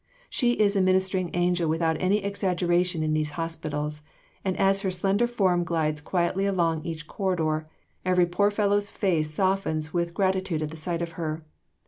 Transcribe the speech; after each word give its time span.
She 0.31 0.53
is 0.53 0.75
a 0.75 0.81
"ministering 0.81 1.29
angel" 1.35 1.69
without 1.69 1.95
any 2.01 2.23
exaggeration 2.23 3.03
in 3.03 3.13
these 3.13 3.33
hospitals, 3.37 4.01
and 4.43 4.57
as 4.57 4.81
her 4.81 4.89
slender 4.89 5.27
form 5.27 5.63
glides 5.63 6.01
quietly 6.01 6.47
along 6.47 6.83
each 6.83 7.05
corridor, 7.05 7.69
every 8.03 8.25
poor 8.25 8.49
fellow's 8.49 8.89
face 8.89 9.29
softens 9.31 9.93
with 9.93 10.15
gratitude 10.15 10.63
at 10.63 10.71
the 10.71 10.75
sight 10.75 11.03
of 11.03 11.11
her. 11.21 11.45